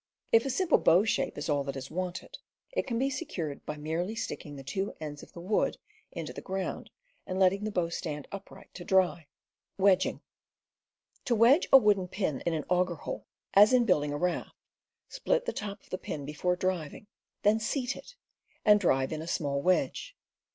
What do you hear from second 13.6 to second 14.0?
in